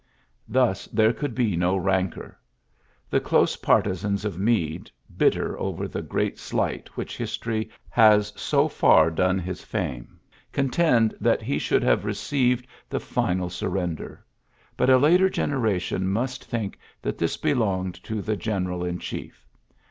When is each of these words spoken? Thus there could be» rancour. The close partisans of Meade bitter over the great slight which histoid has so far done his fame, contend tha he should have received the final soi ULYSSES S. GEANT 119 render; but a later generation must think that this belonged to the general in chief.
Thus 0.49 0.87
there 0.87 1.13
could 1.13 1.35
be» 1.35 1.55
rancour. 1.57 2.35
The 3.11 3.19
close 3.19 3.55
partisans 3.57 4.25
of 4.25 4.39
Meade 4.39 4.89
bitter 5.15 5.59
over 5.59 5.87
the 5.87 6.01
great 6.01 6.39
slight 6.39 6.97
which 6.97 7.19
histoid 7.19 7.69
has 7.87 8.33
so 8.35 8.67
far 8.67 9.11
done 9.11 9.37
his 9.37 9.63
fame, 9.63 10.19
contend 10.51 11.13
tha 11.21 11.37
he 11.43 11.59
should 11.59 11.83
have 11.83 12.03
received 12.03 12.65
the 12.89 12.99
final 12.99 13.51
soi 13.51 13.67
ULYSSES 13.67 13.77
S. 13.77 13.85
GEANT 13.85 13.99
119 14.75 14.75
render; 14.75 14.75
but 14.75 14.89
a 14.89 14.97
later 14.97 15.29
generation 15.29 16.07
must 16.11 16.45
think 16.45 16.79
that 17.03 17.19
this 17.19 17.37
belonged 17.37 17.93
to 18.03 18.23
the 18.23 18.35
general 18.35 18.83
in 18.83 18.97
chief. 18.97 19.45